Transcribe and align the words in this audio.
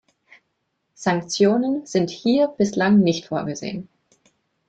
Sanktionen 0.95 1.85
sind 1.85 2.09
hier 2.09 2.47
bislang 2.47 3.01
nicht 3.01 3.27
vorgesehen. 3.27 3.87